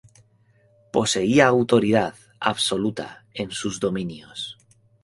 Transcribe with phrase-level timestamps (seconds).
[0.91, 4.57] Poseía autoridad absoluta en sus dominios.